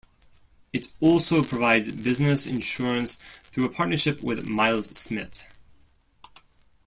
It 0.73 0.91
also 0.99 1.43
provides 1.43 1.91
business 1.91 2.47
insurance 2.47 3.19
through 3.43 3.65
a 3.65 3.69
partnership 3.69 4.23
with 4.23 4.49
Miles 4.49 4.87
Smith. 4.97 5.45